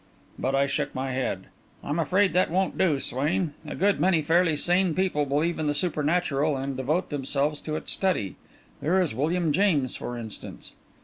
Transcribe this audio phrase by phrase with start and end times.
[0.39, 1.43] But I shook my head.
[1.83, 3.53] "I'm afraid that won't do, Swain.
[3.67, 7.91] A good many fairly sane people believe in the supernatural and devote themselves to its
[7.91, 8.35] study
[8.81, 10.73] there is William James, for instance."